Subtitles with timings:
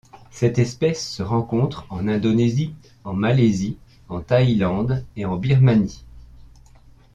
[0.31, 3.77] Cette espèce se rencontre en Indonésie, en Malaisie,
[4.09, 6.03] en Thaïlande et en Birmanie.